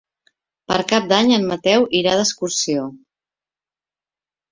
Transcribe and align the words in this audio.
Per 0.69 0.77
Cap 0.91 1.03
d'Any 1.11 1.33
en 1.35 1.45
Mateu 1.51 1.85
irà 1.99 2.15
d'excursió. 2.21 2.87